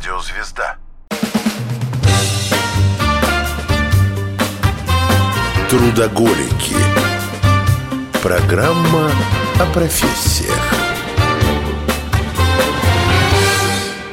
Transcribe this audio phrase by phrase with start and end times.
[0.00, 0.78] Радиозвезда.
[5.68, 6.74] Трудоголики.
[8.22, 9.10] Программа
[9.60, 10.56] о профессиях.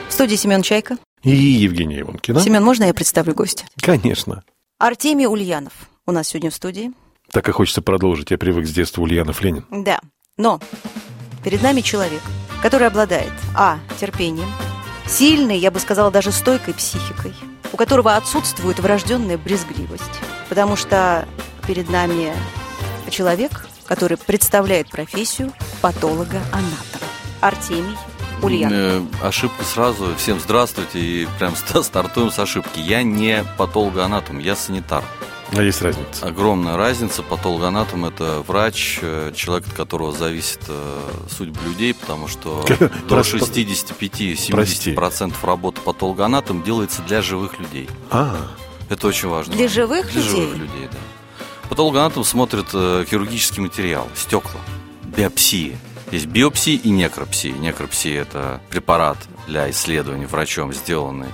[0.10, 0.98] В студии Семен Чайка.
[1.24, 2.42] И Евгения Иванкина.
[2.42, 3.64] Семен, можно я представлю гостя?
[3.82, 4.44] Конечно.
[4.80, 5.72] Артемий Ульянов
[6.06, 6.92] у нас сегодня в студии.
[7.32, 8.32] Так и хочется продолжить.
[8.32, 9.66] Я привык с детства Ульянов Ленин.
[9.72, 10.02] Да,
[10.36, 10.60] но
[11.46, 12.22] перед нами человек,
[12.62, 13.80] который обладает а.
[13.98, 14.50] терпением,
[15.08, 17.34] сильной, я бы сказала, даже стойкой психикой,
[17.72, 20.04] у которого отсутствует врожденная брезгливость,
[20.50, 21.28] потому что
[21.66, 22.34] перед нами
[23.10, 27.06] человек, который представляет профессию патолога-анатома.
[27.40, 27.96] Артемий
[28.42, 28.74] Ульянов.
[28.74, 30.16] Э, Ошибка сразу.
[30.18, 31.00] Всем здравствуйте.
[31.00, 32.80] И прям ста- стартуем с ошибки.
[32.80, 35.04] Я не патологоанатом, я санитар.
[35.54, 36.26] А есть разница.
[36.26, 37.24] Огромная разница.
[37.24, 43.38] Патологоанатом– это врач, э, человек, от которого зависит э, судьба людей, потому что до Прости.
[43.38, 47.90] 65-70% работы патологоанатом делается для живых людей.
[48.12, 48.36] А,
[48.90, 49.54] Это очень важно.
[49.54, 50.36] Для живых Для людей?
[50.36, 50.98] живых людей, да.
[51.70, 54.60] Патологоанатом смотрит э, хирургический материал, стекла,
[55.04, 55.78] биопсии.
[56.12, 57.50] Есть биопсии и некропсии.
[57.50, 61.28] Некропсия– это препарат для исследований врачом, сделанный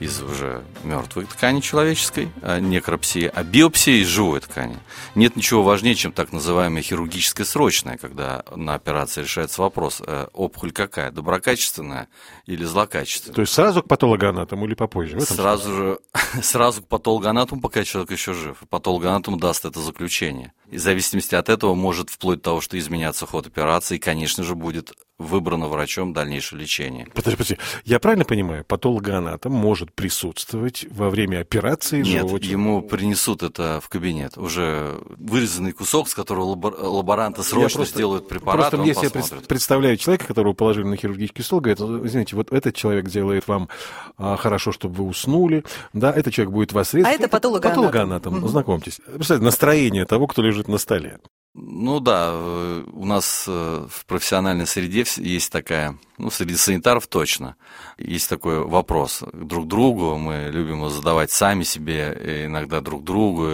[0.00, 4.78] из уже мертвой ткани человеческой, а некропсия, а биопсия из живой ткани.
[5.14, 10.72] Нет ничего важнее, чем так называемая хирургическая срочная, когда на операции решается вопрос, э, опухоль
[10.72, 12.08] какая, доброкачественная
[12.46, 13.34] или злокачественная.
[13.34, 15.20] то есть сразу к патологоанатому или попозже?
[15.20, 15.98] Сразу же,
[16.42, 18.58] сразу к патологоанатому, пока человек еще жив.
[18.68, 20.52] Патологоанатом даст это заключение.
[20.70, 24.44] И в зависимости от этого может вплоть до того, что изменяться ход операции, и, конечно
[24.44, 27.06] же, будет выбрано врачом дальнейшее лечение.
[27.14, 27.58] Подожди, подожди.
[27.84, 33.88] Я правильно понимаю, патологоанатом может присутствовать во время операции Нет, живого ему принесут это в
[33.88, 34.38] кабинет.
[34.38, 39.10] Уже вырезанный кусок, с которого лабор- лаборанты срочно просто- сделают препарат, Просто он если я
[39.10, 39.38] посмотрит.
[39.38, 43.48] пред- представляю человека, которого положили на хирургический стол, говорит, «Ну, извините, вот этот человек делает
[43.48, 43.68] вам
[44.16, 47.10] а, хорошо, чтобы вы уснули, да, этот человек будет вас резать.
[47.10, 47.82] А это патологоанатом.
[47.84, 48.48] Патологоанатом, Мгм.
[48.48, 49.00] знакомьтесь.
[49.06, 51.18] Представляете, настроение того, кто лежит на столе.
[51.60, 57.56] Ну да, э, у нас э, в профессиональной среде есть такая, ну, среди санитаров точно,
[57.96, 63.48] есть такой вопрос друг другу, мы любим его задавать сами себе, и иногда друг другу,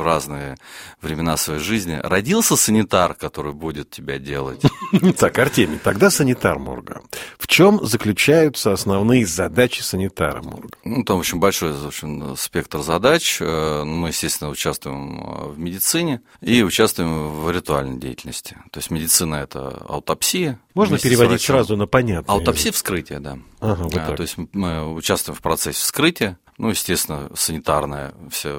[0.00, 0.56] разные
[1.00, 1.98] времена своей жизни.
[2.02, 4.62] Родился санитар, который будет тебя делать?
[5.18, 7.02] Так, Артемий, тогда санитар морга.
[7.38, 10.76] В чем заключаются основные задачи санитара морга?
[10.84, 13.38] Ну, там очень большой в общем, спектр задач.
[13.40, 18.56] Э, Мы, естественно, участвуем э, в медицине и участвуем в ритуальной деятельности.
[18.70, 20.58] То есть медицина– это аутопсия.
[20.74, 22.34] Можно переводить сразу на понятное?
[22.34, 23.38] Аутопсия– вскрытие, да.
[23.60, 24.16] Ага, вот А, так.
[24.16, 28.50] То есть мы участвуем в процессе вскрытия, ну, естественно, санитарная вся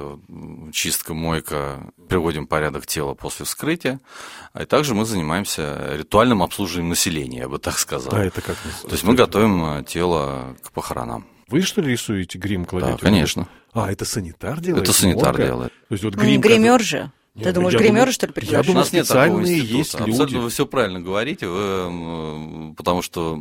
[0.72, 4.00] чистка, мойка, приводим порядок тела после вскрытия,
[4.52, 8.12] а и также мы занимаемся ритуальным обслуживанием населения, я бы так сказал.
[8.14, 8.56] А это как?
[8.82, 11.26] То есть мы готовим э, тело к похоронам.
[11.48, 12.92] Вы что ли рисуете грим, кладете?
[12.92, 13.46] Да, конечно.
[13.74, 14.84] А, это санитар делает?
[14.84, 15.44] Это санитар морга?
[15.44, 15.72] делает.
[15.88, 16.40] То есть вот М, грим...
[16.40, 17.12] Гример же.
[17.34, 18.66] Нет, Ты я думаешь, думаю- гримеры, что ли, я приглашают?
[18.66, 19.78] думаю, У нас нет такого специальные института.
[19.78, 20.36] есть Абсолютно люди.
[20.44, 23.36] вы все правильно говорите, вы, м, потому что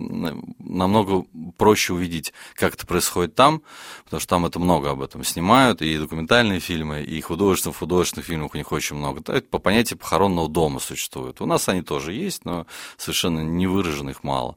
[0.59, 1.25] намного
[1.57, 3.61] проще увидеть, как это происходит там,
[4.05, 8.51] потому что там это много об этом снимают, и документальные фильмы, и художественных, художественных фильмов
[8.53, 9.19] у них очень много.
[9.29, 11.41] Это по понятию похоронного дома существует.
[11.41, 12.65] У нас они тоже есть, но
[12.95, 14.55] совершенно не выражено их мало.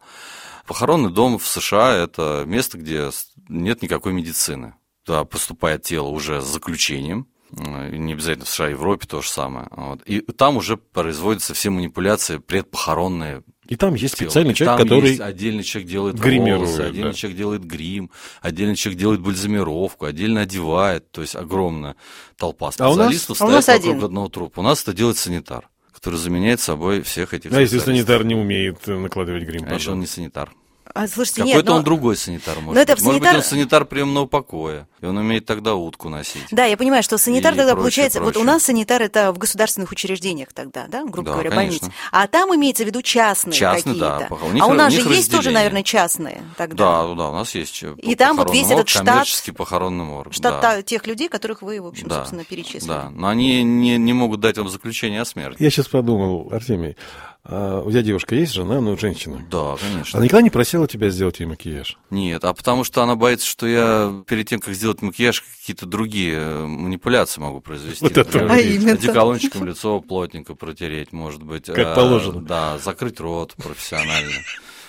[0.64, 3.10] Похоронный дом в США– это место, где
[3.48, 4.74] нет никакой медицины.
[5.04, 9.68] Туда поступает тело уже с заключением, Э, не обязательно в США, Европе то же самое.
[9.70, 10.02] Вот.
[10.06, 13.42] И там уже производятся все манипуляции предпохоронные.
[13.66, 14.28] И там есть тела.
[14.28, 15.08] специальный человек, там который...
[15.10, 17.16] есть отдельный человек делает гримирует, волосы, отдельный да.
[17.16, 18.10] человек делает грим,
[18.42, 21.10] отдельный человек делает бальзамировку, отдельно одевает.
[21.10, 21.96] То есть огромная
[22.36, 24.04] толпа А у нас- специалистов а у нас вокруг один.
[24.04, 24.60] одного трупа.
[24.60, 28.06] У нас это делает санитар, который заменяет собой всех этих А если специалистов.
[28.08, 29.60] санитар не умеет э, накладывать грим?
[29.64, 29.94] Конечно, потом?
[29.94, 30.52] он не санитар.
[30.94, 33.02] А, слушайте, Какой-то нет, но- он другой санитар может но это быть.
[33.02, 36.44] в Может быть, санитар- он санитар приемного покоя, и он умеет тогда утку носить.
[36.52, 38.46] Да, я понимаю, что санитар И тогда прочее, получается, вот у прочее.
[38.46, 41.88] нас санитар это в государственных учреждениях тогда, да, грубо Да, говоря, конечно.
[41.88, 41.98] больницы.
[42.12, 44.34] А там имеется в виду частные Частные, да, какие-то.
[44.36, 47.02] пока- у них- а у нас у же есть тоже, наверное, частные тогда.
[47.02, 50.32] Да, да, у нас есть э, И там вот весь этот штат- коммерческий похоронный морг.
[50.32, 50.82] Штат да.
[50.82, 52.86] тех людей, которых вы, в общем, Да, собственно, перечислили.
[52.86, 55.56] Да, но они не, не могут дать вам заключение о смерти.
[55.60, 56.96] Я сейчас подумал, Артемий,
[57.46, 59.44] а у тебя девушка есть жена, ну, женщина?
[59.50, 60.16] Да, конечно.
[60.16, 61.98] Она никогда не просила тебя сделать ей макияж?
[62.08, 66.36] Нет, а потому что она боится, что я перед тем, как сделать макияж, какие-то другие
[66.36, 68.02] э, манипуляции могу произвести.
[68.02, 68.92] Вот это Например, А именно.
[68.92, 71.66] Одеколончиком лицо плотненько протереть, может быть.
[71.66, 72.40] Как э, положено.
[72.40, 74.32] Да, закрыть рот профессионально.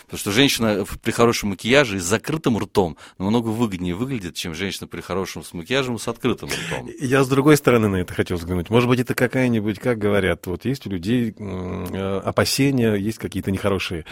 [0.05, 4.87] Потому что женщина при хорошем макияже и с закрытым ртом намного выгоднее выглядит, чем женщина
[4.87, 6.89] при хорошем с макияжем и с открытым ртом.
[6.99, 8.69] Я с другой стороны на это хотел взглянуть.
[8.69, 14.05] Может быть, это какая-нибудь, как говорят, вот есть у людей э, опасения, есть какие-то нехорошие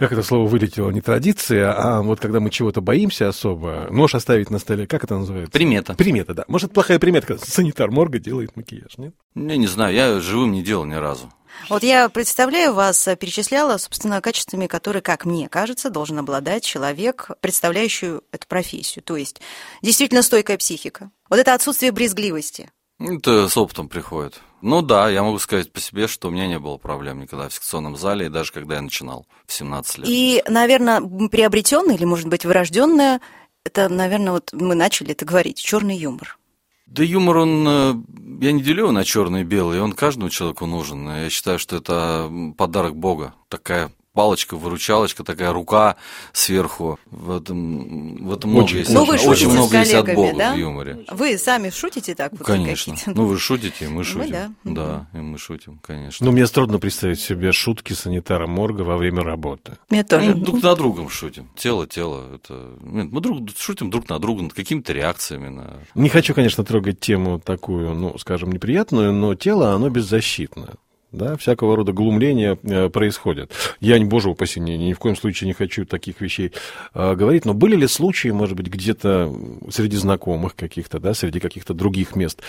[0.00, 4.50] как это слово вылетело, не традиция, а вот когда мы чего-то боимся особо, нож оставить
[4.50, 5.52] на столе, как это называется?
[5.52, 5.94] Примета.
[5.94, 6.44] Примета, да.
[6.48, 9.14] Может, плохая примета, когда санитар морга делает макияж, нет?
[9.34, 11.30] Я не знаю, я живым не делал ни разу.
[11.68, 17.30] Вот я представляю вас, э, перечисляла, собственно, качествами, которые, как мне кажется, должен обладать человек,
[17.40, 19.02] представляющий эту профессию.
[19.02, 19.40] То есть
[19.82, 21.10] действительно стойкая психика.
[21.28, 22.70] Вот это отсутствие брезгливости.
[22.98, 24.40] Это с опытом приходит.
[24.62, 27.54] Ну да, я могу сказать по себе, что у меня не было проблем никогда в
[27.54, 30.08] секционном зале, и даже когда я начинал в 17 лет.
[30.08, 33.20] И, наверное, приобретенное или, может быть, врожденное,
[33.64, 36.38] это, наверное, вот мы начали это говорить, черный юмор.
[36.86, 37.94] Да юмор, он, э,
[38.40, 41.08] я не делю его на черный и белый, он каждому человеку нужен.
[41.08, 45.96] Я считаю, что это подарок Бога, такая палочка, выручалочка, такая рука
[46.34, 46.98] сверху.
[47.06, 48.92] В этом, в этом много Очень, есть.
[48.92, 50.52] Ну, вы очень много есть от коллегами, Бога да?
[50.52, 50.98] в юморе.
[51.10, 52.32] Вы сами шутите так?
[52.32, 52.92] Вот Конечно.
[52.92, 53.18] какие-то?
[53.18, 54.30] Ну, вы шутите, и мы шутим.
[54.30, 55.06] да.
[55.12, 56.26] Да, и мы шутим, конечно.
[56.26, 59.78] Ну, мне трудно представить себе шутки санитара морга во время работы.
[59.88, 60.34] Мне тоже.
[60.34, 61.48] Ну, друг на другом шутим.
[61.56, 62.34] Тело, тело.
[62.34, 62.74] Это...
[62.82, 65.48] Нет, мы друг, шутим друг на друга над какими-то реакциями.
[65.48, 65.78] На...
[65.94, 70.74] Не хочу, конечно, трогать тему такую, ну, скажем, неприятную, но тело, оно беззащитно.
[71.12, 73.50] Да, всякого рода глумления э, происходят.
[73.80, 76.52] Я, не боже упаси, ни, ни в коем случае не хочу таких вещей
[76.94, 79.34] э, говорить, но были ли случаи, может быть, где-то
[79.70, 82.42] среди знакомых каких-то, да, среди каких-то других мест,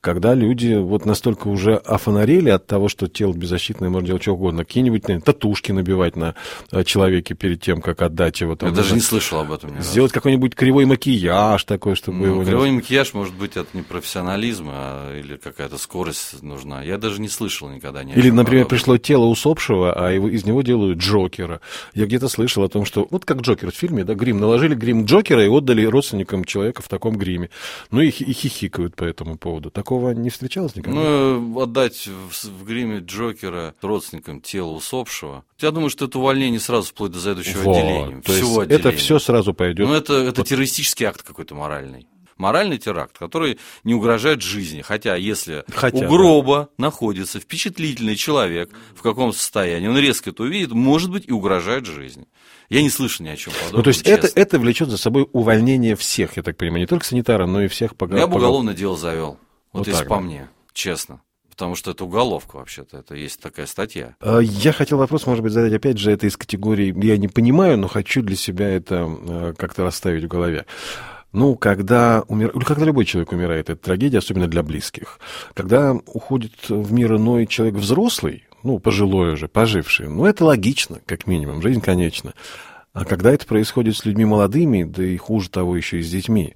[0.00, 4.64] когда люди вот настолько уже офонарели от того, что тело беззащитное может делать что угодно,
[4.64, 6.34] какие-нибудь наверное, татушки набивать на
[6.72, 8.56] э, человеке перед тем, как отдать его.
[8.56, 9.78] Там, Я даже не слышал об этом.
[9.82, 12.38] Сделать какой-нибудь кривой макияж такой, чтобы Ну, его...
[12.40, 16.82] не кривой макияж, может быть, это не профессионализм, а, или какая-то скорость нужна.
[16.82, 18.68] Я даже не слышал никогда ни о Или, например, подобном.
[18.68, 21.60] пришло тело усопшего, а его, из него делают Джокера.
[21.94, 25.04] Я где-то слышал о том, что вот как Джокер в фильме, да, грим, наложили грим
[25.04, 27.50] Джокера и отдали родственникам человека в таком гриме.
[27.90, 29.70] Ну и, и хихикают по этому поводу.
[29.70, 30.98] Такого не встречалось никогда?
[31.00, 35.44] Ну, отдать в, в гриме Джокера родственникам тело усопшего.
[35.58, 37.76] Я думаю, что это увольнение сразу вплоть до заведующего Вот.
[37.76, 38.22] отделения.
[38.22, 38.96] То есть всего это отделения.
[38.98, 39.86] все сразу пойдет.
[39.88, 42.06] Ну, это, это террористический акт какой-то моральный.
[42.36, 44.82] Моральный теракт, который не угрожает жизни.
[44.82, 46.08] Хотя, если Хотя, у да.
[46.08, 51.86] гроба находится впечатлительный человек, в каком состоянии, он резко это увидит, может быть, и угрожает
[51.86, 52.26] жизни.
[52.68, 53.78] Я не слышу ни о чем подобном.
[53.78, 54.40] ну, то есть это, честно.
[54.40, 57.96] это влечет за собой увольнение всех, я так понимаю, не только санитара, но и всех
[57.96, 59.38] по Я бы уголовное дело завел.
[59.72, 60.20] Вот, Вот если по да.
[60.20, 61.20] мне, честно.
[61.50, 64.14] Потому что это уголовка вообще-то, это есть такая статья.
[64.20, 67.78] А, Я хотел вопрос, может быть, задать опять же, это из категории «я не понимаю,
[67.78, 70.66] но хочу для себя это э, как-то расставить в голове».
[71.36, 72.50] Ну, когда умир...
[72.56, 75.20] или когда любой человек умирает, это трагедия, особенно для близких.
[75.52, 81.26] Когда уходит в мир иной человек взрослый, ну, пожилой уже, поживший, ну, это логично, как
[81.26, 82.32] минимум, жизнь конечна.
[82.94, 86.54] А когда это происходит с людьми молодыми, да и хуже того еще и с детьми,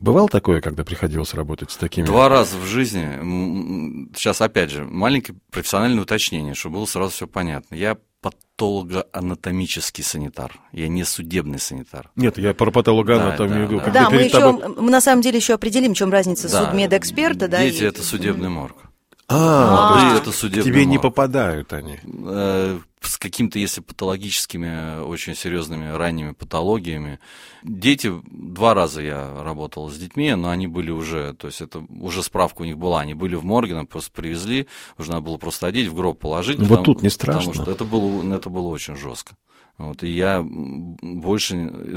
[0.00, 2.04] бывало такое, когда приходилось работать с такими?
[2.04, 7.74] Два раза в жизни, сейчас опять же, маленькое профессиональное уточнение, чтобы было сразу все понятно.
[7.74, 12.10] Я патологоанатомический санитар, я не судебный санитар.
[12.16, 13.78] Нет, я про патологоанатомию Да, говорю.
[13.78, 13.84] да.
[13.84, 16.64] когда Да, мы еще, тобой- мы на самом деле еще определим, в чем разница Да.
[16.66, 17.60] судмедэксперта, да?
[17.60, 18.76] Дети и- это судебный морг.
[19.28, 19.98] А, А.
[19.98, 21.02] то есть это судебный тебе не морг.
[21.02, 21.98] попадают они.
[23.04, 27.18] С какими-то, если патологическими, э, очень серьезными ранними патологиями.
[27.62, 32.22] Дети, два раза я работал с детьми, но они были уже, то есть это уже
[32.22, 34.66] справка у них была, они были в морге, нам просто привезли,
[34.98, 36.58] уже надо было просто одеть, в гроб положить.
[36.58, 37.52] Вот тут не страшно.
[37.52, 39.36] Потому что это было, это было очень жестко.
[39.76, 41.56] Вот, и я больше...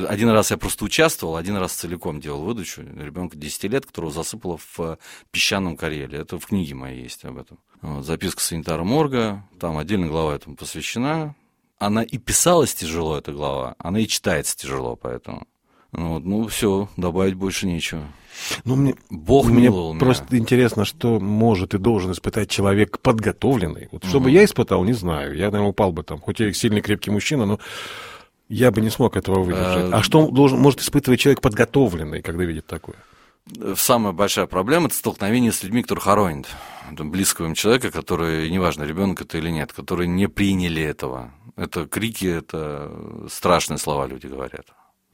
[0.10, 4.58] Один раз я просто участвовал, один раз целиком делал выдачу ребенка 10 лет, которого засыпало
[4.58, 4.98] в э,
[5.30, 6.18] песчаном карьере.
[6.20, 7.60] Это в книге моей есть об этом.
[7.82, 11.36] Вот, записка санитара морга, там отдельная глава этому посвящена.
[11.78, 15.46] Она и писалась тяжело, эта глава, она и читается тяжело, поэтому.
[15.98, 18.04] Вот, ну все, добавить больше нечего.
[18.66, 20.00] Ну, мне, Бог мне миловал меня.
[20.00, 23.90] просто интересно, что может и должен испытать человек подготовленный.
[23.92, 25.36] Вот чтобы я испытал, не знаю.
[25.36, 26.20] Я, наверное, упал бы там.
[26.20, 27.60] Хоть я сильный крепкий мужчина, но
[28.48, 29.86] я бы не смог этого выдержать.
[29.86, 32.98] Э, А что должен, может испытывать человек подготовленный, когда видит такое?
[33.76, 36.48] Самая большая проблема это столкновение с людьми, которые хоронят.
[36.92, 41.32] Близкого им человека, который, неважно, ребенок это или нет, которые не приняли этого.
[41.56, 42.92] Это крики, это
[43.32, 44.68] страшные слова люди говорят.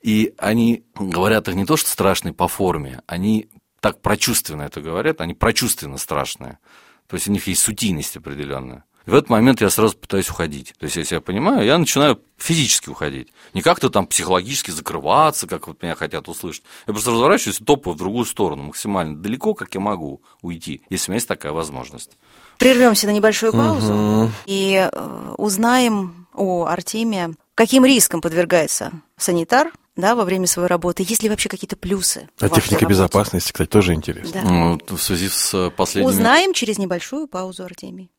[0.04, 3.48] И они говорят их не то, что страшные по форме, они
[3.80, 6.60] так прочувственно это говорят, они прочувственно страшные.
[7.08, 8.84] То есть у них есть сутийность определенная.
[9.06, 10.74] И в этот момент я сразу пытаюсь уходить.
[10.78, 13.30] То есть, если я понимаю, я начинаю физически уходить.
[13.54, 16.64] Не как-то там психологически закрываться, как вот меня хотят услышать.
[16.88, 21.10] Я просто разворачиваюсь и топаю в другую сторону, максимально далеко, как я могу уйти, если
[21.10, 22.12] у меня есть такая возможность.
[22.60, 30.26] Прервемся на небольшую паузу и э, узнаем у Артемия, каким риском подвергается санитар да, во
[30.26, 32.28] время своей работы, есть ли вообще какие-то плюсы.
[32.40, 32.86] А техника работе?
[32.88, 34.42] безопасности, кстати, тоже интересно.
[34.42, 34.50] Да.
[34.50, 36.12] Ну, вот в связи с последними...
[36.12, 38.10] Узнаем через небольшую паузу, Артемий.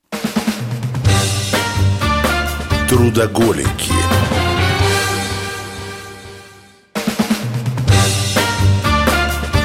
[2.88, 3.92] Трудоголики.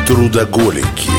[0.07, 1.11] Трудоголики.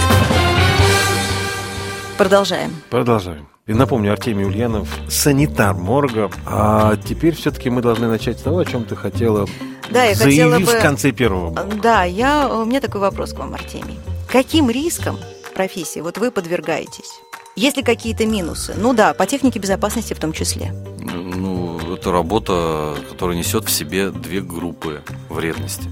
[2.19, 2.75] Продолжаем.
[2.91, 3.49] Продолжаем.
[3.67, 6.29] И напомню, Артемий Ульянов, санитар морга.
[6.45, 9.47] А теперь все-таки мы должны начать с того, о чем ты хотела,
[9.91, 10.79] Да, я заявив хотела бы...
[10.79, 11.77] в конце первого блока.
[11.83, 13.99] Да, я, у меня такой вопрос к вам, Артемий.
[14.29, 15.19] Каким риском
[15.55, 17.21] профессии вот вы подвергаетесь?
[17.57, 18.75] Есть ли какие-то минусы?
[18.77, 20.73] Ну да, по технике безопасности в том числе.
[20.99, 25.91] Ну, это работа, которая несет в себе две группы вредности.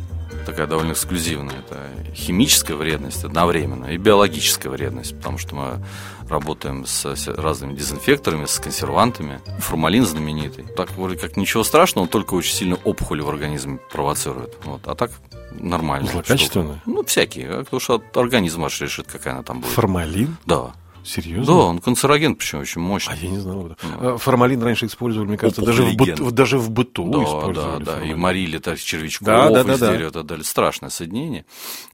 [0.49, 1.57] Такая довольно эксклюзивная.
[1.59, 5.85] Это химическая вредность одновременно и биологическая вредность, потому что мы
[6.27, 9.41] работаем с разными дезинфекторами, с консервантами.
[9.59, 10.65] Формалин знаменитый.
[10.65, 14.57] Так вроде как ничего страшного, он только очень сильно опухоли в организме провоцирует.
[14.65, 14.81] Вот.
[14.87, 15.11] А так
[15.53, 16.11] нормально.
[16.11, 16.83] Злокачественная?
[16.87, 17.51] Ну, всякие.
[17.51, 19.73] а Потому что от организма аж решит, какая она там будет.
[19.73, 20.39] Формалин?
[20.47, 20.73] Да.
[21.09, 21.47] Серьезно?
[21.47, 23.17] Да, он канцероген, причем очень А мощный.
[23.21, 23.67] я не знал.
[23.67, 23.77] этом.
[24.01, 24.15] Ну.
[24.15, 27.85] А Формалин раньше использовали, мне кажется, даже в, быту, даже в быту Да, да, использовали.
[27.85, 27.93] да.
[27.93, 28.19] И формалин.
[28.21, 29.93] морили так, червячков Да, да, да, из да.
[29.93, 30.45] дерева и далее.
[30.45, 31.45] Страшное соединение,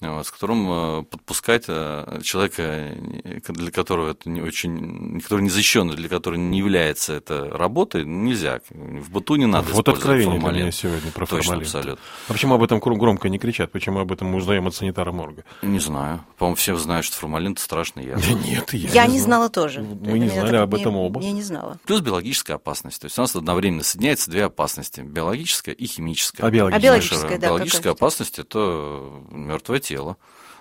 [0.00, 5.50] вот, с которым э, подпускать э, человека, э, для которого это не очень, который не
[5.50, 8.60] защищенный, для которого не является это работой, нельзя.
[8.70, 10.62] В быту не надо Вот откровение для формалин.
[10.62, 11.62] меня сегодня про Точно, формалин.
[11.62, 12.04] абсолютно.
[12.28, 13.70] А почему об этом громко не кричат?
[13.72, 15.44] Почему об этом мы узнаем от санитара морга?
[15.62, 16.24] Не знаю.
[16.38, 18.20] По-моему, все знают, что формалин это страшный яд.
[18.20, 19.80] Да нет, я, Я не знала тоже.
[19.82, 21.20] Мы не знали об этом оба.
[21.20, 21.78] Я не знала.
[21.84, 23.00] Плюс биологическая опасность.
[23.00, 25.00] То есть у нас одновременно соединяются две опасности.
[25.00, 26.46] Биологическая и химическая.
[26.46, 26.78] А биологическая?
[26.78, 30.16] А биологическая, да, биологическая опасность это мертвое тело.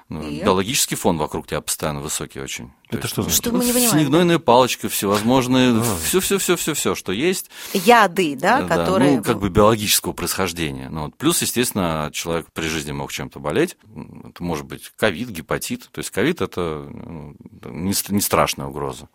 [0.10, 0.42] Ну, И?
[0.42, 2.72] Биологический фон вокруг тебя постоянно высокий очень.
[2.90, 3.44] То Это есть, что ну, значит?
[3.44, 7.50] Что мы не понимаем, Снегнойная палочка, всевозможные, все, все, все, все, все, что есть.
[7.74, 9.18] Яды, да, Да, которые...
[9.18, 10.90] ну, как бы биологического происхождения.
[10.90, 11.16] Ну, вот.
[11.18, 13.78] Плюс, естественно, человек при жизни мог чем-то болеть.
[14.26, 15.90] Это может быть ковид, гепатит.
[15.92, 19.10] То есть ковид это ну, не, не страшная угроза.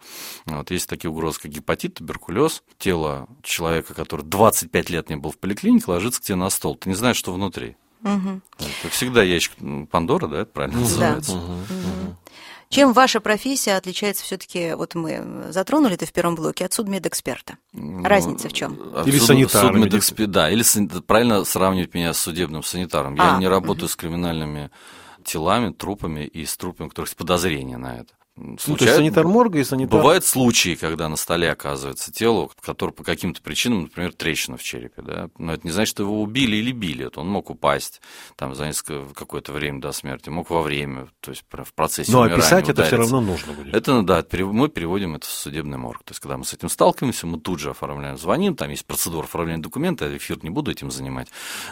[0.47, 0.71] Вот.
[0.71, 2.63] Есть такие угрозы, как гепатит, туберкулез.
[2.79, 6.75] Тело человека, который 25 лет не был в поликлинике, ложится к тебе на стол.
[6.77, 7.77] Ты не знаешь, что внутри.
[8.03, 8.43] Мгм.
[8.59, 9.53] Это всегда ящик
[9.91, 11.35] Пандора, да, это правильно называется.
[11.37, 12.17] Мгм.
[12.71, 17.57] Чем ваша профессия отличается все-таки, вот мы затронули это в первом блоке, от судмедэксперта?
[17.73, 18.75] Ну, Разница в чем?
[19.07, 23.15] Или суд- санитара, судмедэкспе- Да, или сан- правильно сравнивать меня с судебным санитаром.
[23.15, 24.71] Я А, не работаю с криминальными
[25.25, 28.13] телами, трупами и с трупами, у которых есть подозрение на это.
[28.41, 29.99] Ну, то есть Случается- санитар морга и санитар...
[29.99, 35.03] Бывают случаи, когда на столе оказывается тело, которое по каким-то причинам, например, трещина в черепе,
[35.03, 38.01] да, но это не значит, что его убили или били, это он мог упасть
[38.37, 42.21] там за несколько, какое-то время до смерти, мог во время, то есть в процессе Но
[42.21, 43.13] умирания описать это все удариться.
[43.17, 43.75] равно нужно будет.
[43.75, 46.03] Это, да, пере- мы переводим это в судебный морг.
[46.05, 49.25] То есть, когда мы с этим сталкиваемся, мы тут же оформляем, звоним, там есть процедура
[49.25, 51.29] оформления документа, я эфир не буду этим занимать.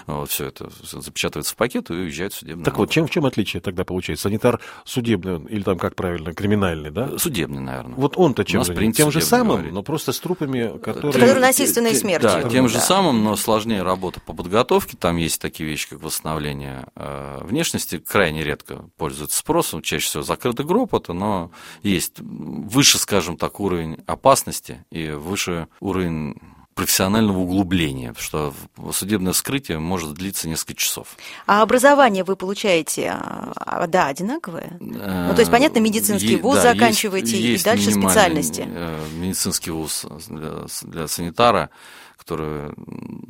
[0.07, 2.91] Вот, все это запечатывается в пакет и уезжает в судебный Так вот, морг.
[2.93, 4.25] чем, в чем отличие тогда получается?
[4.25, 6.56] Санитар судебный, или там, как правильно, криминальный,
[6.91, 7.19] да?
[7.19, 7.95] Судебный, наверное.
[7.97, 9.73] Вот он-то чем принято Тем же самым, говорить.
[9.73, 11.13] но просто с трупами, которые...
[11.13, 12.31] Которые насильственной смертью.
[12.31, 12.81] Да, тем же Да.
[12.81, 14.97] самым, но сложнее работа по подготовке.
[14.97, 17.99] Там есть такие вещи, как восстановление э, внешности.
[17.99, 19.83] Крайне редко пользуются спросом.
[19.83, 21.51] Чаще всего закрытый гроб это, но
[21.83, 26.37] есть выше, скажем так, уровень опасности и выше уровень
[26.77, 28.55] профессионального углубления, что
[28.93, 31.09] судебное вскрытие может длиться несколько часов.
[31.47, 34.77] А образование вы получаете, а, да, одинаковое?
[34.79, 34.95] Ну,
[35.35, 38.65] то есть, понятно, медицинский вуз да, есть- заканчиваете, и есть дальше минимальный, специальности.
[38.69, 41.71] э, Медицинский вуз для, для санитара,
[42.19, 42.73] который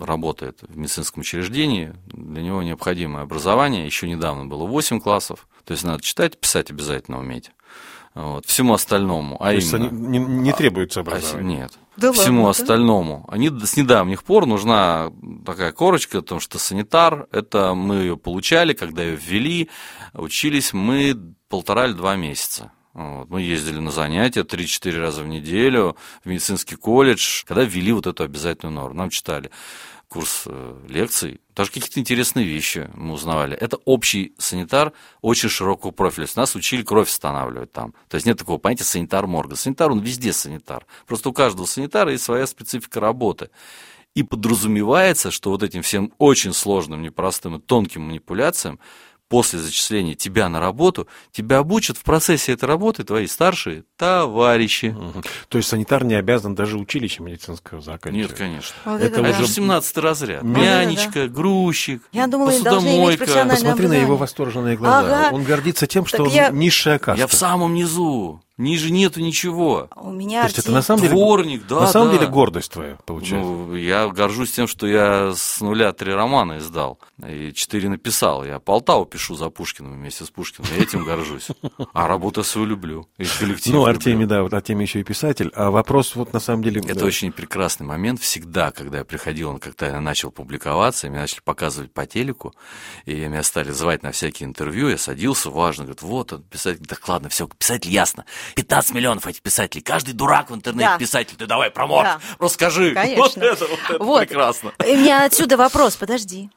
[0.01, 3.87] работает в медицинском учреждении, для него необходимое образование.
[3.87, 7.53] Еще недавно было 8 классов, то есть надо читать, писать обязательно уметь.
[8.17, 8.47] Вот.
[8.47, 9.89] Всему остальному, а То есть именно...
[9.89, 11.57] они- не, не требуется А, образования.
[11.59, 11.73] Нет.
[11.99, 12.63] Да Всему ладно, да?
[12.63, 13.25] остальному.
[13.29, 15.11] Они с недавних пор нужна
[15.45, 19.69] такая корочка, потому что санитар, это мы ее получали, когда ее ввели,
[20.15, 21.15] учились мы
[21.51, 22.73] полтора или два месяца.
[22.95, 23.29] Вот.
[23.29, 25.95] Мы ездили на занятия 3-4 раза в неделю
[26.25, 28.97] в медицинский колледж, когда ввели вот эту обязательную норму.
[28.97, 29.51] Нам читали
[30.09, 33.57] курс э, лекций, даже какие-то интересные вещи мы узнавали.
[33.57, 36.27] Это общий санитар очень широкого профиля.
[36.37, 37.95] Нас учили кровь останавливать там.
[38.09, 39.57] То есть нет такого понятия санитар морга.
[39.57, 40.87] Санитар, он везде санитар.
[41.07, 43.49] Просто у каждого санитара есть своя специфика работы.
[44.15, 48.79] И подразумевается, что вот этим всем очень сложным, непростым и тонким манипуляциям
[49.29, 54.87] после зачисления тебя на работу, тебя обучат в процессе этой работы твои старшие товарищи.
[54.87, 55.23] Мгм.
[55.49, 58.31] То есть санитар не обязан даже училище медицинского заканчивать.
[58.31, 58.75] Нет, конечно.
[58.85, 59.29] Вот Это это да.
[59.29, 60.43] это же 17 разряд.
[60.43, 63.27] Да, Нянечка, грузчик, Я думала, посудомойка.
[63.49, 65.27] Посмотри на его восторженные глаза.
[65.27, 65.35] Ага.
[65.35, 67.19] Он гордится тем, что Так он я- низшая каста.
[67.21, 68.41] Я в самом низу.
[68.59, 69.89] Ниже нету ничего.
[69.97, 71.13] У меня То есть это на самом деле...
[71.13, 72.19] Дворник, да, На самом да.
[72.19, 73.51] деле гордость твоя, получается.
[73.51, 76.99] Ну, я горжусь тем, что я с нуля три романа издал.
[77.27, 78.45] И четыре написал.
[78.45, 80.71] Я Полтаву пишу за Пушкиным вместе с Пушкиным.
[80.75, 81.49] Я этим горжусь.
[81.93, 83.07] А работу свою люблю.
[83.19, 83.85] И коллектив Ну.
[83.85, 85.53] Артемий, да, вот Артемий еще и писатель.
[85.55, 86.81] А вопрос вот на самом деле...
[86.87, 88.21] Это очень прекрасный момент.
[88.21, 92.55] Всегда, когда я приходил, он когда я начал публиковаться, меня начали показывать по телеку,
[93.05, 97.07] и меня стали звать на всякие интервью, я садился, важно, говорит, вот он, писатель, так
[97.09, 98.25] ладно, все, писатель ясно.
[98.55, 100.99] 15 миллионов этих писателей, каждый дурак в интернете Да.
[100.99, 102.21] писатель, ты давай промоут, Да.
[102.39, 102.95] расскажи.
[102.95, 103.23] Конечно.
[103.23, 104.29] Вот это, вот это Вот.
[104.29, 104.73] прекрасно.
[104.87, 106.51] И У меня отсюда вопрос, подожди.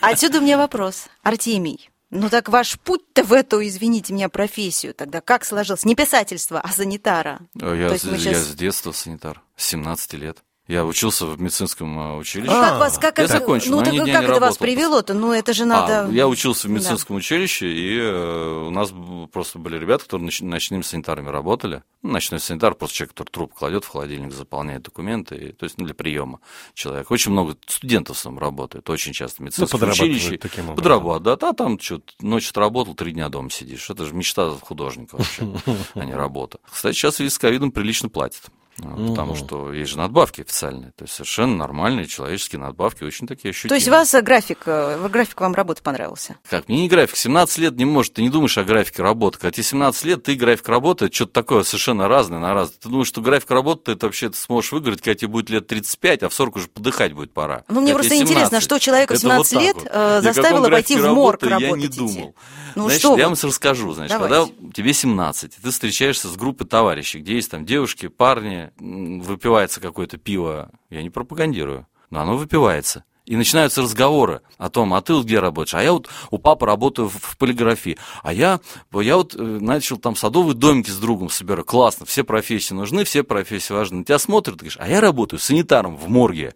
[0.00, 1.06] Отсюда у меня вопрос.
[1.22, 5.86] Артемий, ну так ваш путь-то в эту, извините меня, профессию тогда как сложился?
[5.86, 7.40] Не писательство, а санитара.
[7.60, 10.38] А Я, с- мы я с детства санитар, с 17 лет.
[10.68, 12.52] Я учился в медицинском э, училище.
[12.52, 14.40] Ну, как вас, как я это, закончил, ну но так дня как не это вас
[14.40, 14.58] работал.
[14.58, 15.14] привело-то?
[15.14, 16.04] Ну это же надо...
[16.04, 16.76] А, я учился в Да.
[16.76, 18.92] медицинском училище, и э, у нас
[19.32, 21.82] просто были ребята, которые ноч- ночными санитарами работали.
[22.02, 25.78] Ну, ночной санитар, просто человек, который труп кладет в холодильник, заполняет документы, и, то есть
[25.78, 26.40] ну, для приема
[26.74, 27.12] человека.
[27.14, 30.36] Очень много студентов там работает, очень часто в медицинском подрабатывают училище.
[30.38, 30.76] таким образом.
[30.76, 33.88] Подрабатывают, да, да, там что ночь отработал, три дня дома сидишь.
[33.88, 35.48] Это же мечта художника вообще,
[35.94, 36.58] а не работа.
[36.70, 38.42] Кстати, сейчас в связи с ковидом прилично платят.
[38.82, 43.50] А, Потому что есть же надбавки официальные, то есть совершенно нормальные человеческие надбавки, очень такие
[43.50, 43.70] ощутимые.
[43.70, 46.36] То есть вас э, график, э, график вам работы понравился?
[46.48, 47.16] Как, мне не график.
[47.16, 49.38] 17 лет не может, ты не думаешь о графике работы.
[49.38, 52.76] Когда тебе 17 лет, ты график работы, это что-то такое совершенно разное на разное.
[52.80, 55.66] Ты думаешь, что график работы ты это вообще ты сможешь выиграть, когда тебе будет лет
[55.66, 57.64] 35, а в 40 уже подыхать будет пора.
[57.68, 58.62] Ну, мне просто интересно, 17.
[58.62, 59.88] что человека в Это вот 17 так лет вот.
[59.90, 61.82] э, заставило пойти в морг работы работать.
[61.82, 62.34] Я не думал.
[62.74, 63.92] Ну Значит, что я вам расскажу.
[63.92, 64.52] Значит, Давайте.
[64.52, 69.80] когда тебе 17, и ты встречаешься с группой товарищей, где есть там девушки, парни, выпивается
[69.80, 73.04] какое-то пиво, я не пропагандирую, но оно выпивается.
[73.28, 75.74] И начинаются разговоры о том, а ты вот где работаешь?
[75.74, 77.98] А я вот у папы работаю в, полиграфии.
[78.22, 78.58] А я,
[78.94, 81.66] я вот э, начал там садовые домики с другом собирать.
[81.66, 84.02] Классно, все профессии нужны, все профессии важны.
[84.02, 86.54] Тебя смотрят, ты говоришь, а я работаю санитаром в морге.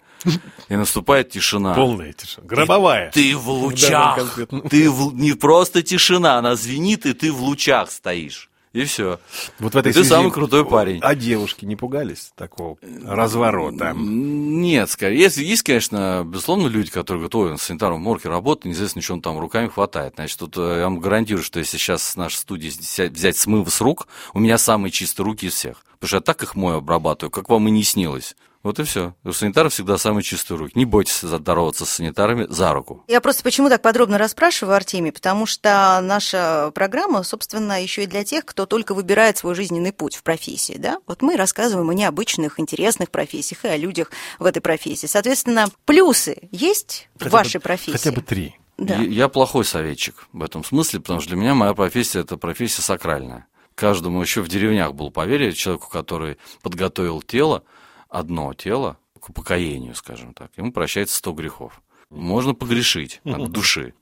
[0.71, 1.75] И наступает тишина.
[1.75, 2.47] Полная тишина.
[2.47, 3.11] Гробовая.
[3.11, 4.47] Ты в лучах.
[4.71, 8.49] Ты в- не просто тишина, она звенит, и ты в лучах стоишь.
[8.73, 9.21] И все.
[9.59, 10.99] Вот в этой ты связи- самый крутой парень.
[11.03, 13.93] А девушки не пугались такого разворота?
[13.95, 18.67] Нет, скорее, есть, есть, конечно, безусловно, люди, которые говорят, ой, он санитаром в морге работает,
[18.67, 20.15] неизвестно, что он там руками хватает.
[20.17, 22.69] Значит, тут э, я вам гарантирую, что если сейчас с нашей студии
[23.09, 25.85] взять смыв с рук, у меня самые чистые руки из всех.
[26.01, 28.37] Потому что я так их мою обрабатываю, как вам и не снилось.
[28.63, 29.15] Вот и все.
[29.25, 30.73] У санитаров всегда самые чистые руки.
[30.77, 33.05] Не бойтесь здороваться с санитарами за руку.
[33.09, 38.23] Я просто почему так подробно расспрашиваю, Артемий, потому что наша программа, собственно, еще и для
[38.23, 40.99] тех, кто только выбирает свой жизненный путь в профессии, да?
[41.07, 45.07] Вот мы рассказываем о необычных, интересных профессиях и о людях в этой профессии.
[45.07, 47.93] Соответственно, плюсы есть в Хотя бы- вашей профессии?
[47.99, 48.55] Хотя бы три.
[48.79, 48.97] Да.
[48.97, 52.83] Я, я плохой советчик в этом смысле, потому что для меня моя профессия это профессия
[52.83, 53.47] сакральная.
[53.75, 57.65] Каждому еще в деревнях был поверье человеку, который подготовил тело,
[58.13, 60.51] одно тело к упокоению, скажем так.
[60.57, 61.83] Ему прощается 100 грехов.
[62.11, 63.95] Можно погрешить от души.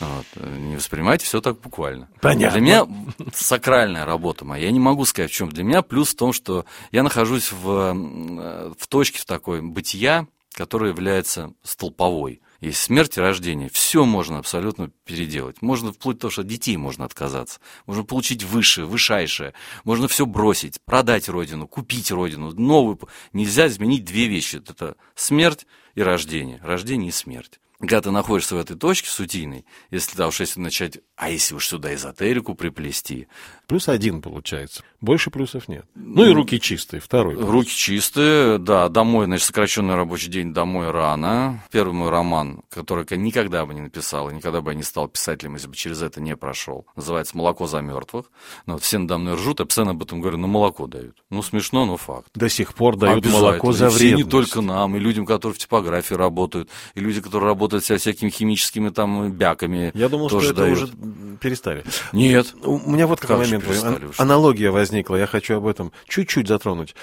[0.00, 0.24] Вот.
[0.42, 2.08] Не воспринимайте все так буквально.
[2.22, 2.58] Понятно.
[2.58, 2.86] Для меня
[3.34, 4.64] сакральная работа моя.
[4.64, 5.50] Я не могу сказать, в чем.
[5.50, 10.26] Для меня плюс в том, что я нахожусь в, м, в точке в такой бытия,
[10.54, 12.40] которая является столповой.
[12.60, 13.70] Есть смерть и рождение.
[13.70, 15.62] Все можно абсолютно переделать.
[15.62, 17.58] Можно вплоть до того, что от детей можно отказаться.
[17.86, 19.54] Можно получить высшее, высшайшее.
[19.84, 23.00] Можно все бросить, продать родину, купить родину, новую.
[23.32, 24.56] Нельзя изменить две вещи.
[24.56, 26.60] Это смерть и рождение.
[26.62, 27.60] Рождение и смерть.
[27.80, 31.66] Когда ты находишься в этой точке сутийной, если да, уж если начать, а если уж
[31.66, 33.26] сюда эзотерику приплести,
[33.70, 34.82] Плюс один получается.
[35.00, 35.84] Больше плюсов нет.
[35.94, 37.00] Ну и руки чистые.
[37.00, 37.36] Второй.
[37.36, 37.48] плюс.
[37.48, 41.62] Руки чистые, да, домой, значит, сокращенный рабочий день, домой рано.
[41.70, 45.06] Первый мой роман, который я никогда бы не написал, и никогда бы я не стал
[45.06, 48.26] писателем, если бы через это не прошел, называется «Молоко за мертвых».
[48.66, 51.22] Ну, вот все надо мной ржут, я постоянно об этом говорю, ну, молоко дают.
[51.30, 52.30] Ну, смешно, но факт.
[52.34, 54.24] До сих пор дают молоко за И все вредность.
[54.24, 58.30] не только нам, и людям, которые в типографии работают, и люди, которые работают со всякими
[58.30, 59.92] химическими там бяками.
[59.94, 60.78] Я думал, тоже что это дают.
[60.78, 60.92] уже
[61.40, 61.84] перестали.
[62.12, 62.54] Нет.
[62.64, 64.14] У меня вот какой Как момент.
[64.18, 65.14] Аналогия возникла.
[65.16, 66.96] Я хочу об этом чуть-чуть затронуть.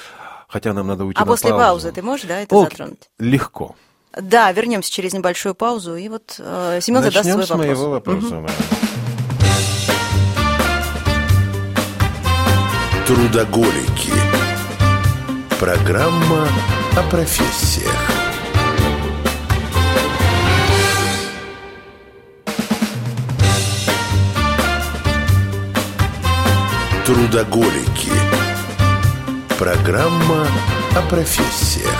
[0.49, 1.63] Хотя нам надо уйти А на после паузу.
[1.63, 3.09] паузы ты можешь, да, это Ок, затронуть?
[3.19, 3.75] Легко.
[4.19, 7.65] Да, вернемся через небольшую паузу, и вот э, Семен задаст свой с вопрос.
[7.67, 8.43] моего вопроса.
[8.47, 8.53] Да.
[13.05, 14.11] Трудоголики.
[15.59, 16.47] Программа
[16.95, 18.16] о профессиях.
[27.07, 28.11] Трудоголики.
[29.57, 30.45] Программа
[30.93, 31.95] о профессиях.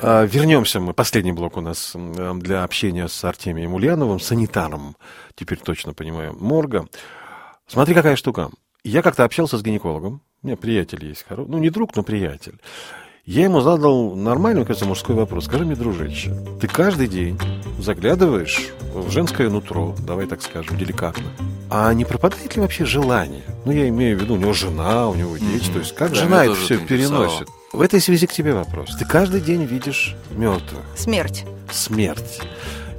[0.00, 0.94] А, Вернемся мы.
[0.94, 4.96] Последний блок у нас м, для общения с Артемием Ульяновым, санитаром,
[5.34, 6.86] теперь точно понимаю, морга.
[7.66, 8.48] Смотри, какая штука.
[8.82, 10.22] Я как-то общался с гинекологом.
[10.42, 11.26] У меня приятель есть.
[11.28, 12.58] Ну, не друг, но приятель.
[13.30, 15.44] Я ему задал нормальный, кажется, мужской вопрос.
[15.44, 17.38] Скажи мне, дружище, ты каждый день
[17.78, 21.24] заглядываешь в женское нутро, давай так скажем, деликатно,
[21.68, 23.42] а не пропадает ли вообще желание?
[23.66, 25.72] Ну, я имею в виду, у него жена, у него дети, Мгм.
[25.74, 27.48] то есть как Да, жена это все переносит?
[27.70, 28.96] В этой связи к тебе вопрос.
[28.98, 31.44] Ты каждый день видишь мертвых, Смерть.
[31.70, 32.40] смерть.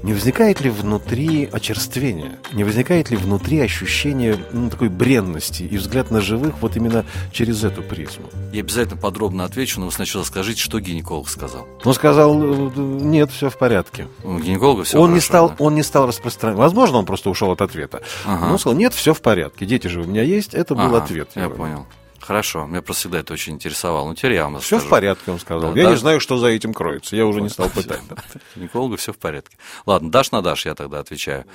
[0.02, 2.40] Не возникает ли внутри очерствения?
[2.54, 7.64] Не возникает ли внутри ощущение ну, такой бренности и взгляд на живых вот именно через
[7.64, 8.26] эту призму?
[8.54, 11.68] Я обязательно подробно отвечу, но вы сначала скажите, что гинеколог сказал.
[11.84, 14.08] Он сказал, э, нет, все в порядке.
[14.24, 16.58] У гинеколога все он, не стал, он не стал распространять.
[16.58, 18.02] Возможно, он просто ушел от ответа.
[18.26, 18.46] Ага.
[18.46, 19.66] Но он сказал, нет, все в порядке.
[19.66, 20.54] Дети же у меня есть.
[20.54, 21.30] Это был Ага, ответ.
[21.36, 21.86] Я понял.
[22.30, 24.08] Хорошо, меня просто всегда это очень интересовало.
[24.08, 25.74] Ну, теперь я вам Все в порядке, он сказал.
[25.74, 25.90] Да, Я да.
[25.94, 27.16] не знаю, что за этим кроется.
[27.16, 28.04] Я уже не стал пытать.
[28.56, 29.58] Гинеколога все в порядке.
[29.88, 31.46] Ладно, дашь на дашь, я тогда отвечаю.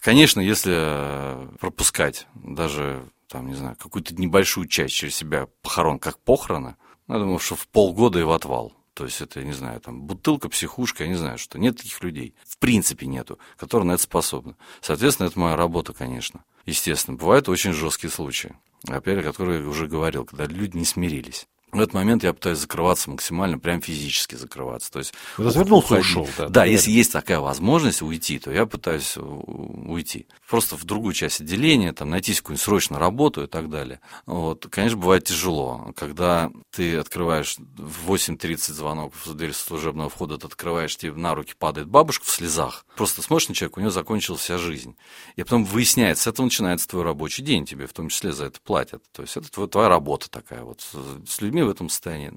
[0.00, 6.18] Конечно, если э, пропускать даже, там, не знаю, какую-то небольшую часть через себя похорон, как
[6.18, 8.72] похороны, ну, я думаю, что в полгода и в отвал.
[8.94, 11.58] То есть это, я не знаю, там, бутылка, психушка, я не знаю, что.
[11.58, 12.34] Нет таких людей.
[12.60, 14.54] Принципе нету, которые на это способны.
[14.80, 16.44] Соответственно, это моя работа, конечно.
[16.66, 18.54] Естественно, бывают очень жесткие случаи.
[18.86, 21.48] Опять, о которых я уже говорил, когда люди не смирились.
[21.72, 24.90] В этот момент я пытаюсь закрываться максимально, прям физически закрываться.
[24.90, 26.04] То есть Развернулся, уходить.
[26.06, 30.26] ушел, да, Да, если есть такая возможность уйти, то я пытаюсь у- уйти.
[30.48, 34.00] Просто в другую часть отделения, там, найти какую-нибудь срочную работу и так далее.
[34.26, 34.66] Вот.
[34.70, 40.96] Конечно, бывает тяжело, когда ты открываешь в 8.30 звонок в дверь служебного входа, ты открываешь,
[40.96, 42.84] тебе на руки падает бабушка в слезах.
[42.96, 44.96] Просто смотришь на человека, у нее закончилась вся жизнь.
[45.36, 48.60] И потом выясняется, с этого начинается твой рабочий день, тебе в том числе за это
[48.60, 49.02] платят.
[49.12, 50.80] То есть это твоя, работа такая вот.
[50.80, 52.32] С- С людьми в этом состоянии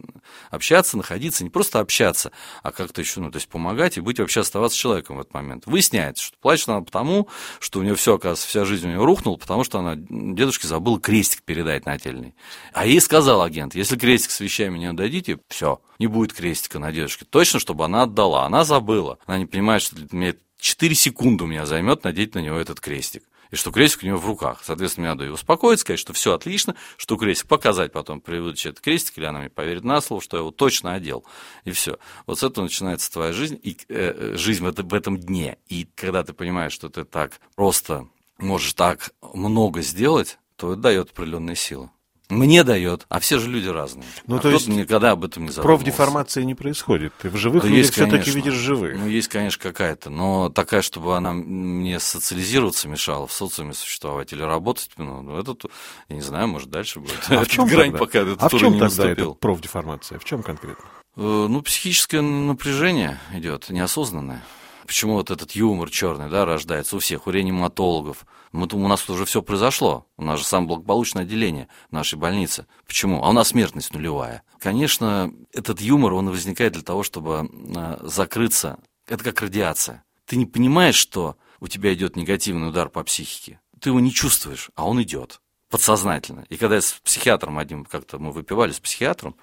[0.49, 2.31] общаться, находиться, не просто общаться,
[2.61, 5.65] а как-то еще, ну, то есть помогать и быть вообще оставаться человеком в этот момент.
[5.65, 7.27] Выясняется, что плачет она потому,
[7.59, 10.99] что у нее все, оказывается, вся жизнь у нее рухнула, потому что она дедушке забыла
[10.99, 12.35] крестик передать нательный.
[12.73, 16.91] А ей сказал агент, если крестик с вещами не отдадите, все, не будет крестика на
[16.91, 17.25] дедушке.
[17.25, 18.45] Точно, чтобы она отдала.
[18.45, 19.17] Она забыла.
[19.25, 23.23] Она не понимает, что мне 4 секунды у меня займет надеть на него этот крестик.
[23.53, 24.61] И что крестик у него в руках.
[24.63, 28.69] Соответственно, мне надо ее успокоить, сказать, что все отлично, что крестик показать потом при выдаче
[28.69, 31.23] этот крестик, или она мне поверит на слово, что я его точно одел.
[31.63, 31.99] И все.
[32.25, 35.59] Вот с этого начинается твоя жизнь, и э, э, жизнь в, это- в этом дне.
[35.67, 38.07] И когда ты понимаешь, что ты так просто
[38.39, 41.91] можешь так много сделать, то это дает определенные силы.
[42.29, 44.05] Мне дает, а все же люди разные.
[44.27, 45.83] Ну, а то есть никогда об этом не задумывался.
[45.85, 47.13] Профдеформация не происходит.
[47.21, 48.97] Ты в живых Да людях все-таки видишь живых.
[48.97, 54.41] Ну, есть, конечно, какая-то, но такая, чтобы она мне социализироваться мешала, в социуме существовать или
[54.41, 55.69] работать, ну, ну, это, то-
[56.09, 57.19] я не знаю, может, дальше будет.
[57.29, 57.97] А в чем грань, тогда?
[57.99, 59.31] пока этот а в чем не тогда наступил.
[59.31, 60.17] эта профдеформация?
[60.17, 60.85] В чем конкретно?
[61.17, 64.41] Э, Ну, психическое напряжение идет, неосознанное.
[64.85, 68.25] Почему вот этот юмор черный, да, рождается у всех, у реаниматологов.
[68.51, 70.07] Мы, у нас уже все произошло.
[70.17, 72.67] У нас же самое благополучное отделение нашей больнице.
[72.85, 73.23] Почему?
[73.23, 74.43] А у нас смертность нулевая.
[74.59, 78.79] Конечно, этот юмор, он возникает для того, чтобы э, закрыться.
[79.07, 80.03] Это как радиация.
[80.25, 83.59] Ты не понимаешь, что у тебя идет негативный удар по психике.
[83.79, 85.41] Ты его не чувствуешь, а он идет
[85.73, 86.45] подсознательно.
[86.49, 89.35] И когда я с психиатром одним как-то мы выпивали с психиатром,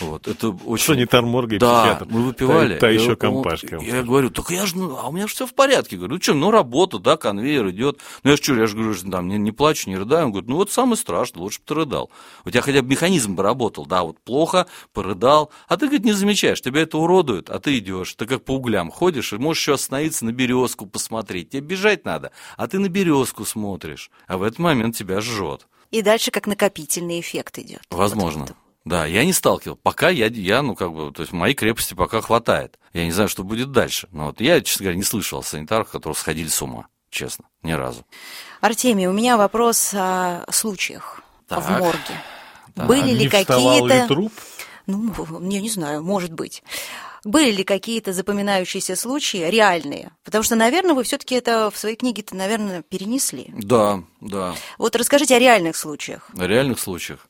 [0.00, 0.86] вот, это очень...
[0.86, 2.06] Санитар морга и Да, психиатр.
[2.10, 2.74] мы выпивали.
[2.74, 3.76] Та, та еще он- компашка.
[3.78, 5.96] он- Я говорю, так я же, ну, а у меня же все в порядке.
[5.96, 8.00] Говорю, ну что, ну работа, да, конвейер идет.
[8.24, 10.24] Ну я же что, я же говорю, что там не, не плачу, не рыдаю.
[10.26, 12.10] Он говорит, ну вот самое страшное, лучше бы ты рыдал.
[12.46, 15.50] У тебя хотя бы механизм бы работал, да, вот плохо, порыдал.
[15.68, 18.14] А ты, говорит, не замечаешь, тебя это уродует, а ты идешь.
[18.14, 21.50] Ты как по углям ходишь и можешь еще остановиться на березку посмотреть.
[21.50, 24.10] Тебе бежать надо, а ты на березку смотришь.
[24.26, 25.65] А в этот момент тебя жжет.
[25.90, 27.82] И дальше как накопительный эффект идет.
[27.90, 28.42] Возможно.
[28.42, 28.56] Вот.
[28.84, 29.76] Да, я не сталкивал.
[29.76, 32.78] Пока я, я, ну, как бы, то есть моей крепости пока хватает.
[32.92, 34.08] Я не знаю, что будет дальше.
[34.12, 36.86] Но вот я, честно говоря, не слышал о санитарах, которые сходили с ума.
[37.10, 38.04] Честно, ни разу.
[38.60, 41.64] Артемий, у меня вопрос о случаях Так.
[41.64, 42.22] в морге.
[42.74, 42.86] Так.
[42.86, 44.06] Были ли не ли какие-то...
[44.06, 44.32] труп?
[44.86, 45.12] Ну,
[45.50, 46.62] я не знаю, может быть.
[47.26, 50.12] Были ли какие-то запоминающиеся случаи реальные?
[50.22, 53.52] Потому что, наверное, вы все-таки это в своей книге-то, наверное, перенесли.
[53.58, 54.54] Да, да.
[54.78, 56.30] Вот расскажите о реальных случаях.
[56.34, 57.26] На реальных случаях.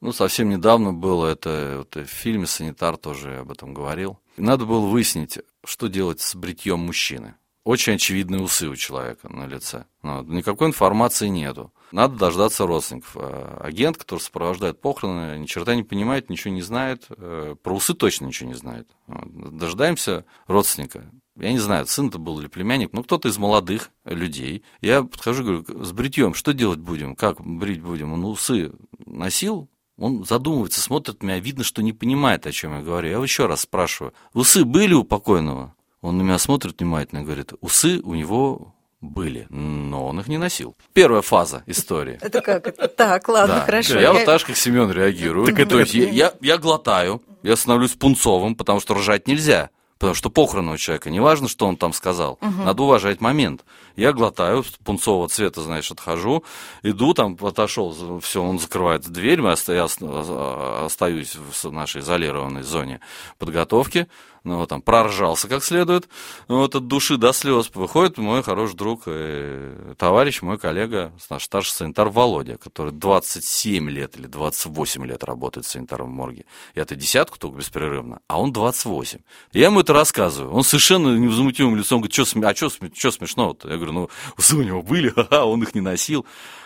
[0.00, 4.20] Ну, совсем недавно было это, вот в фильме «Санитар» тоже об этом говорил.
[4.36, 7.34] И надо было выяснить, что делать с бритьем мужчины.
[7.64, 9.84] Очень очевидные усы у человека на лице.
[10.04, 11.72] Ну, никакой информации нету.
[11.92, 13.16] Надо дождаться родственников.
[13.16, 17.06] А Агент, который сопровождает похороны, ни черта не понимает, ничего не знает.
[17.10, 18.88] э, Про усы точно ничего не знает.
[19.06, 21.10] Дожидаемся родственника.
[21.36, 24.62] Я не знаю, сын это был или племянник, но кто-то из молодых людей.
[24.82, 27.16] Я подхожу, говорю, с бритьем что делать будем?
[27.16, 28.12] Как брить будем?
[28.12, 28.72] Он усы
[29.06, 33.08] носил, Он задумывается, смотрит на меня, видно, что не понимает, о чем я говорю.
[33.08, 35.74] Я его еще раз спрашиваю, усы были у покойного?
[36.02, 40.38] Он на меня смотрит внимательно и говорит, усы у него были, но он их не
[40.38, 40.76] носил.
[40.92, 42.18] Первая фаза истории.
[42.20, 42.74] Это как?
[42.96, 43.60] Так, ладно, Да.
[43.64, 43.98] хорошо.
[43.98, 45.46] Я, вот так же, как Семен реагирую.
[45.66, 49.70] То есть я, я, глотаю, я становлюсь пунцовым, потому что ржать нельзя.
[49.98, 53.66] Потому что похороны у человека, неважно, что он там сказал, надо уважать момент.
[53.96, 56.42] Я глотаю, пунцового цвета, знаешь, отхожу,
[56.82, 63.00] иду, там отошел, все, он закрывает дверь, я оста- остаюсь в нашей изолированной зоне
[63.38, 64.06] подготовки,
[64.44, 66.08] ну, вот там проржался как следует,
[66.48, 71.72] вот от души до слез выходит мой хороший друг, и товарищ, мой коллега, наш старший
[71.72, 76.44] санитар Володя, который 27 лет или 28 лет работает санитаром в морге.
[76.74, 79.20] Я-то десятку только беспрерывно, а он 28.
[79.52, 80.52] Я ему это рассказываю.
[80.52, 82.46] Он совершенно невозмутимым лицом говорит, что сме...
[82.46, 82.70] а что
[83.10, 83.68] смешного-то?
[83.68, 86.24] Я говорю, ну, усы у него были, ха-ха, он их не носил.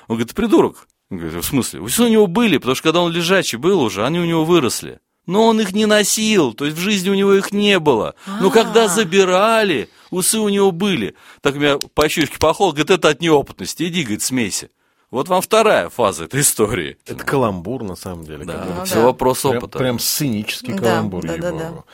[0.09, 0.89] Он говорит, ты придурок.
[1.11, 1.81] Я говорю, в смысле?
[1.81, 5.01] Усы у него были, потому что когда он лежачий был уже, они у него выросли.
[5.27, 8.15] Но он их не носил, то есть в жизни у него их не было.
[8.41, 11.15] Но когда забирали, усы у него были.
[11.41, 14.69] Так меня по щечке похлопал, говорит, это от неопытности, иди, говорит, смейся.
[15.11, 16.99] Вот вам вторая фаза этой истории.
[17.07, 18.45] Это каламбур, на самом деле.
[18.45, 18.85] Да, бы.
[18.85, 19.79] все вопрос Прям, опыта.
[19.79, 21.85] прям сценический Да, каламбур, да, да, ей-богу.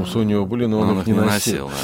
[0.00, 1.68] Усы у него были, но он, Он их не носил.
[1.68, 1.74] да.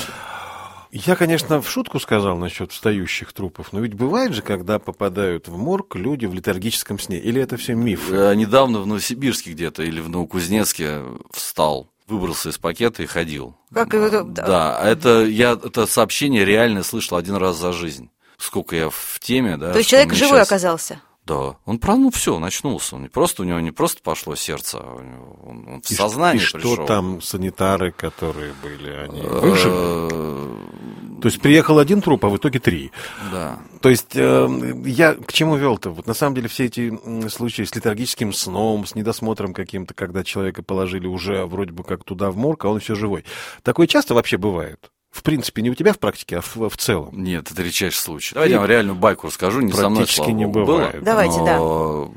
[0.97, 5.57] Я, конечно, в шутку сказал насчет встающих трупов, но ведь бывает же, когда попадают в
[5.57, 7.19] морг люди в летаргическом сне.
[7.19, 8.13] Или это все миф?
[8.13, 11.03] Э, Недавно в Новосибирске где-то или в Новокузнецке
[11.33, 13.57] встал, выбрался из пакета и ходил.
[13.73, 18.09] Как это- Да, это я это сообщение реально слышал один раз за жизнь.
[18.39, 19.73] Сколько я в теме, да.
[19.73, 21.01] То есть человек живой щас- оказался?
[21.27, 22.97] Да, он про, ну все, начнулся.
[22.97, 24.95] Он не просто у него не просто пошло сердце, а
[25.43, 26.87] он, он в И сознание и что пришел.
[26.87, 29.73] там санитары, которые были, они выжили?
[29.75, 32.93] Э, То есть приехал один труп, а в итоге три.
[33.33, 33.59] Да.
[33.81, 34.49] То есть э,
[34.85, 35.91] я к чему вел-то?
[35.91, 36.93] Вот на самом деле все эти
[37.31, 42.31] случаи с летаргическим сном, с недосмотром каким-то, когда человека положили уже вроде бы как туда
[42.31, 43.25] в морг, а он еще живой.
[43.63, 44.91] Такое часто вообще бывает?
[45.15, 47.23] В принципе, не у тебя в практике, а в, в целом.
[47.23, 48.35] Нет, это редчайший случай.
[48.35, 50.93] Давайте я вам реальную байку расскажу, не со мной, Практически слава не бывает.
[50.97, 51.03] было.
[51.05, 51.61] Давайте, да.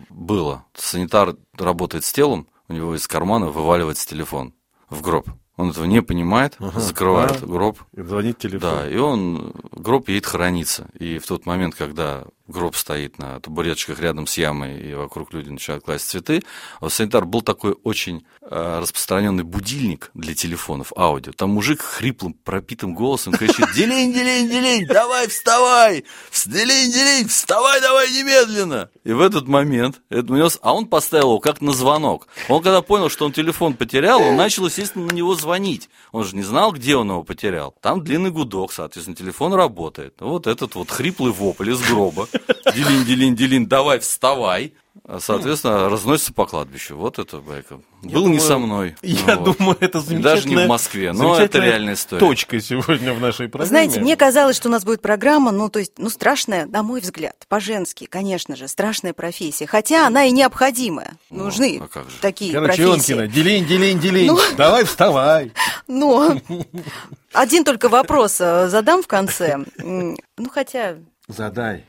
[0.09, 0.65] Было.
[0.73, 4.55] Санитар работает с телом, у него из кармана вываливается телефон
[4.89, 5.29] в гроб.
[5.57, 6.79] Он этого не понимает, Ага.
[6.79, 7.45] закрывает А.
[7.45, 7.77] гроб.
[7.93, 8.59] Звонит телефон.
[8.61, 10.87] Да, и он, гроб едет хорониться.
[10.99, 15.49] И в тот момент, когда гроб стоит на табуреточках рядом с ямой, и вокруг люди
[15.49, 16.43] начинают класть цветы,
[16.79, 21.31] а у санитар был такой очень э, распространенный будильник для телефонов, аудио.
[21.33, 26.05] Там мужик хриплым, пропитым голосом кричит «Делень, делень, делень, давай вставай!
[26.45, 31.39] Делень, делень, вставай давай немедленно!» И в этот момент, это унес, а он поставил его
[31.39, 32.27] как на звонок.
[32.49, 35.89] Он когда понял, что он телефон потерял, он начал, естественно, на него звонить.
[36.11, 37.75] Он же не знал, где он его потерял.
[37.81, 40.15] Там длинный гудок, соответственно, телефон работает.
[40.19, 42.27] Вот этот вот хриплый вопль из гроба.
[42.73, 44.73] Делин, делин, делин, давай вставай.
[45.09, 46.97] А, Соответственно, разносится по кладбищу.
[46.97, 47.79] Вот это байка.
[48.03, 48.95] Был не думаю, со мной.
[49.01, 49.57] Я Вот.
[49.57, 50.35] думаю, это замечательная...
[50.35, 52.19] Даже не в Москве, но это реальная история.
[52.19, 53.69] Точка сегодня в нашей программе.
[53.69, 56.99] Знаете, мне казалось, что у нас будет программа, ну, то есть, ну, страшная, на мой
[56.99, 59.65] взгляд, по-женски, конечно же, страшная профессия.
[59.65, 61.13] Хотя она и необходимая.
[61.29, 62.17] Ну, Нужны а как же.
[62.19, 63.13] такие Короче, профессии.
[63.13, 64.27] Ионкина, делень, делень, делень.
[64.27, 64.39] Ну.
[64.57, 65.53] Давай вставай.
[65.87, 66.37] Но
[67.33, 69.57] один только вопрос э, задам в конце.
[69.77, 70.17] Ну,
[70.51, 70.97] хотя...
[71.29, 71.85] Задай.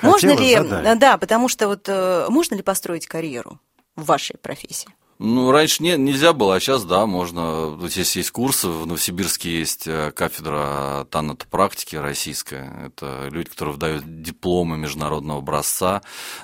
[0.00, 0.68] Можно Хотела, ли...
[0.68, 0.96] задай.
[0.96, 3.60] Да, потому что вот э, можно ли построить карьеру
[3.96, 4.88] в вашей профессии?
[5.24, 7.78] Ну, раньше не, нельзя было, а сейчас, да, можно.
[7.82, 12.86] Здесь есть курсы, в Новосибирске есть э, кафедра танатопрактики российская.
[12.86, 16.02] Это люди, которые выдают дипломы международного образца.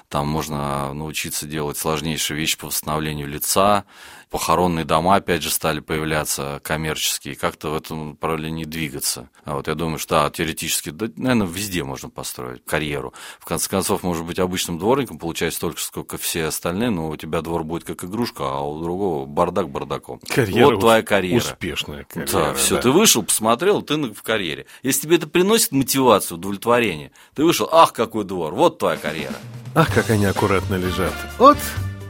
[0.08, 3.84] Там можно научиться делать сложнейшие вещи по восстановлению лица.
[4.30, 7.34] Похоронные дома, опять же, стали появляться коммерческие.
[7.34, 9.30] Как-то в этом направлении двигаться.
[9.44, 13.14] А вот я думаю, что, да, теоретически, да, наверное, везде можно построить карьеру.
[13.38, 17.40] В конце концов, может быть, обычным дворником получать столько, сколько все остальные, но у тебя
[17.40, 20.20] двор будет как игрушка, а у другого бардак бардаком.
[20.28, 21.38] Карьера вот твоя карьера.
[21.38, 22.30] Успешная карьера.
[22.32, 22.82] Да, все, да.
[22.82, 24.66] ты вышел, посмотрел, ты в карьере.
[24.82, 29.36] Если тебе это приносит мотивацию, удовлетворение, ты вышел, ах, какой двор, вот твоя карьера.
[29.74, 31.14] Ах, как они аккуратно лежат.
[31.38, 31.56] Вот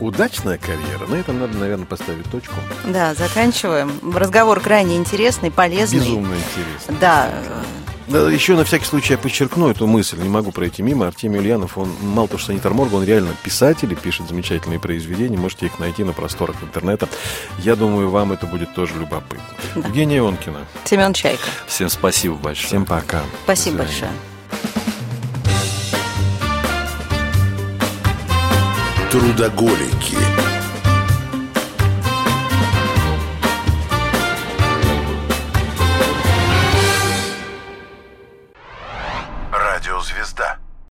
[0.01, 1.07] удачная карьера.
[1.09, 2.55] На этом надо, наверное, поставить точку.
[2.87, 3.93] Да, заканчиваем.
[4.15, 5.99] Разговор крайне интересный, полезный.
[6.01, 6.95] Безумно интересно.
[7.01, 7.31] Да,
[8.09, 11.07] Да, еще на всякий случай я подчеркну эту мысль, не могу пройти мимо.
[11.09, 15.37] Артемий Ульянов, он мало того, что санитар морга, он реально писатель и пишет замечательные произведения.
[15.37, 17.07] Можете их найти на просторах интернета.
[17.59, 19.45] Я думаю, вам это будет тоже любопытно.
[19.75, 19.89] Да.
[19.89, 20.61] Евгения Онкина.
[20.85, 21.49] Семен Чайка.
[21.67, 22.69] Всем спасибо большое.
[22.69, 23.23] Всем пока.
[23.45, 24.11] Спасибо большое.
[29.11, 30.48] Трудоголики.